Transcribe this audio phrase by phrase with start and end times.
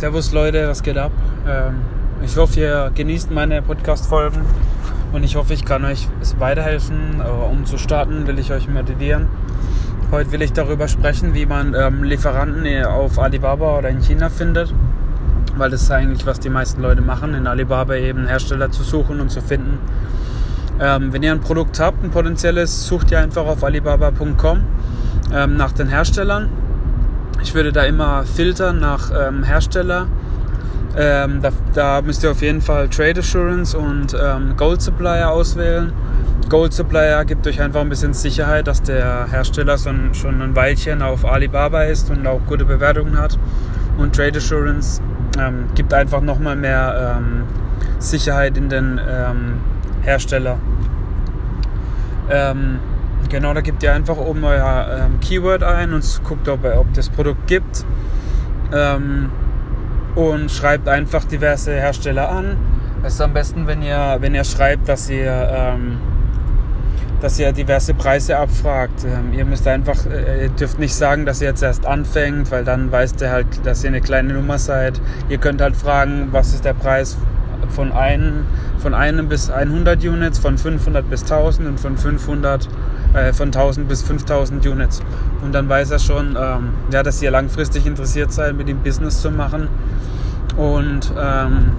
[0.00, 1.12] Servus Leute, was geht ab?
[1.46, 1.74] Ähm,
[2.24, 4.46] ich hoffe, ihr genießt meine Podcast-Folgen
[5.12, 7.20] und ich hoffe, ich kann euch weiterhelfen.
[7.50, 9.28] Um zu starten, will ich euch motivieren.
[10.10, 14.72] Heute will ich darüber sprechen, wie man ähm, Lieferanten auf Alibaba oder in China findet,
[15.58, 19.20] weil das ist eigentlich, was die meisten Leute machen, in Alibaba eben Hersteller zu suchen
[19.20, 19.80] und zu finden.
[20.80, 24.62] Ähm, wenn ihr ein Produkt habt, ein potenzielles, sucht ihr einfach auf alibaba.com
[25.30, 26.48] nach den Herstellern
[27.42, 30.06] ich würde da immer filtern nach ähm, Hersteller.
[30.96, 35.92] Ähm, da, da, müsst ihr auf jeden Fall Trade Assurance und ähm, Gold Supplier auswählen.
[36.48, 41.00] Gold Supplier gibt euch einfach ein bisschen Sicherheit, dass der Hersteller schon, schon ein Weilchen
[41.00, 43.38] auf Alibaba ist und auch gute Bewertungen hat.
[43.98, 45.00] Und Trade Assurance
[45.38, 47.44] ähm, gibt einfach nochmal mehr ähm,
[48.00, 49.60] Sicherheit in den ähm,
[50.02, 50.58] Hersteller.
[53.28, 57.08] Genau, da gebt ihr einfach oben euer ähm, Keyword ein und guckt, ob, ob das
[57.08, 57.84] Produkt gibt.
[58.72, 59.30] Ähm,
[60.14, 62.56] und schreibt einfach diverse Hersteller an.
[63.02, 65.98] Es ist am besten, wenn ihr, wenn ihr schreibt, dass ihr, ähm,
[67.20, 69.04] dass ihr diverse Preise abfragt.
[69.04, 72.64] Ähm, ihr müsst einfach, äh, ihr dürft nicht sagen, dass ihr jetzt erst anfängt, weil
[72.64, 75.00] dann weißt ihr halt, dass ihr eine kleine Nummer seid.
[75.28, 77.16] Ihr könnt halt fragen, was ist der Preis
[77.70, 78.44] von, ein,
[78.78, 82.68] von einem bis 100 Units, von 500 bis 1000 und von 500
[83.14, 85.00] äh, von 1000 bis 5000 Units.
[85.42, 89.20] Und dann weiß er schon, ähm, ja, dass ihr langfristig interessiert seid, mit ihm Business
[89.20, 89.68] zu machen.
[90.56, 91.72] Und ähm,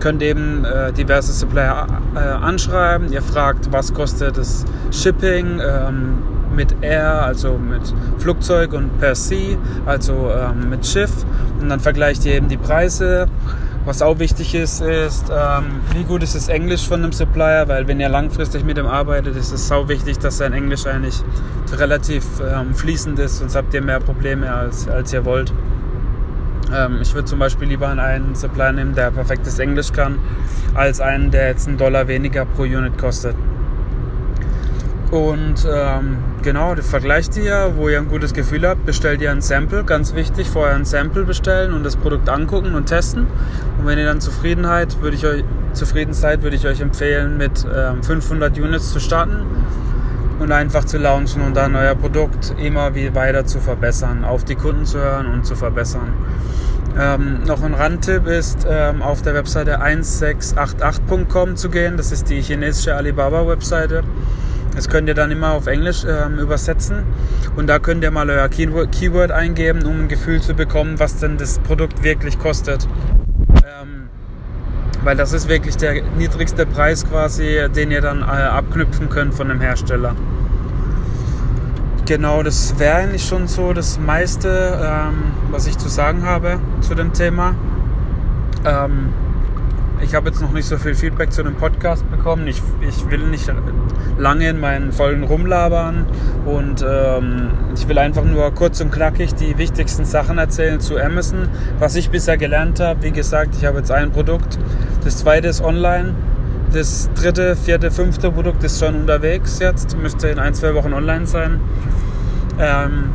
[0.00, 3.12] könnt eben äh, diverse Supplier äh, anschreiben.
[3.12, 6.18] Ihr fragt, was kostet das Shipping ähm,
[6.54, 7.82] mit Air, also mit
[8.18, 11.12] Flugzeug und per Sea, also ähm, mit Schiff.
[11.60, 13.28] Und dann vergleicht ihr eben die Preise
[13.84, 17.88] was auch wichtig ist, ist, ähm, wie gut ist das Englisch von dem Supplier, weil
[17.88, 21.20] wenn ihr langfristig mit ihm arbeitet, ist es sau wichtig, dass sein Englisch eigentlich
[21.72, 25.52] relativ ähm, fließend ist, sonst habt ihr mehr Probleme, als, als ihr wollt.
[26.72, 30.18] Ähm, ich würde zum Beispiel lieber einen Supplier nehmen, der perfektes Englisch kann,
[30.74, 33.34] als einen, der jetzt einen Dollar weniger pro Unit kostet.
[35.12, 39.84] Und ähm, genau, vergleicht ihr, wo ihr ein gutes Gefühl habt, bestellt ihr ein Sample,
[39.84, 43.26] ganz wichtig, vorher ein Sample bestellen und das Produkt angucken und testen.
[43.78, 47.62] Und wenn ihr dann Zufriedenheit, würde ich euch, zufrieden seid, würde ich euch empfehlen, mit
[47.76, 49.42] ähm, 500 Units zu starten
[50.38, 54.54] und einfach zu launchen und dann euer Produkt immer wie weiter zu verbessern, auf die
[54.54, 56.14] Kunden zu hören und zu verbessern.
[56.98, 61.98] Ähm, noch ein Randtipp ist, ähm, auf der Webseite 1688.com zu gehen.
[61.98, 64.04] Das ist die chinesische Alibaba-Webseite.
[64.74, 67.02] Das könnt ihr dann immer auf Englisch ähm, übersetzen
[67.56, 71.36] und da könnt ihr mal euer Keyword, eingeben, um ein Gefühl zu bekommen, was denn
[71.36, 72.88] das Produkt wirklich kostet.
[73.50, 74.08] Ähm,
[75.04, 79.48] weil das ist wirklich der niedrigste Preis quasi, den ihr dann äh, abknüpfen könnt von
[79.48, 80.14] dem Hersteller.
[82.06, 86.94] Genau, das wäre eigentlich schon so das meiste, ähm, was ich zu sagen habe zu
[86.94, 87.54] dem Thema.
[88.64, 89.12] Ähm,
[90.02, 92.46] ich habe jetzt noch nicht so viel Feedback zu dem Podcast bekommen.
[92.46, 93.50] Ich, ich will nicht
[94.18, 96.06] lange in meinen Folgen rumlabern
[96.44, 101.48] und ähm, ich will einfach nur kurz und knackig die wichtigsten Sachen erzählen zu Amazon,
[101.78, 103.02] was ich bisher gelernt habe.
[103.02, 104.58] Wie gesagt, ich habe jetzt ein Produkt,
[105.04, 106.14] das zweite ist online,
[106.72, 111.26] das dritte, vierte, fünfte Produkt ist schon unterwegs jetzt, müsste in ein, zwei Wochen online
[111.26, 111.60] sein.
[112.58, 113.10] Ähm,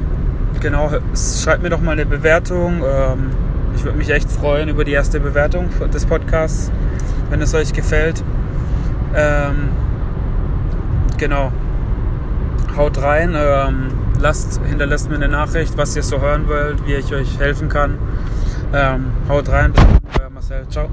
[0.59, 2.81] genau, schreibt mir doch mal eine Bewertung.
[2.84, 3.31] Ähm,
[3.78, 6.72] ich würde mich echt freuen über die erste Bewertung des Podcasts,
[7.30, 8.24] wenn es euch gefällt.
[9.16, 9.70] Ähm,
[11.18, 11.52] genau.
[12.76, 13.90] Haut rein, ähm,
[14.20, 17.98] lasst, hinterlasst mir eine Nachricht, was ihr so hören wollt, wie ich euch helfen kann.
[18.74, 19.74] Ähm, haut rein,
[20.20, 20.90] euer Marcel, ciao.